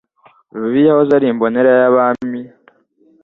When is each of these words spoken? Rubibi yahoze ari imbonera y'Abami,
Rubibi 0.53 0.81
yahoze 0.89 1.11
ari 1.15 1.25
imbonera 1.29 1.69
y'Abami, 1.79 2.41